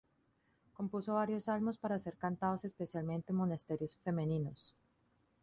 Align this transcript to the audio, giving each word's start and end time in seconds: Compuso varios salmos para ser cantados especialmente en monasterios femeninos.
Compuso 0.73 1.13
varios 1.13 1.43
salmos 1.43 1.77
para 1.77 1.99
ser 1.99 2.17
cantados 2.17 2.63
especialmente 2.63 3.31
en 3.31 3.35
monasterios 3.35 3.95
femeninos. 4.03 4.73